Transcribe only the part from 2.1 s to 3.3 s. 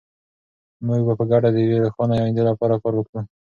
ایندې لپاره کار وکړو.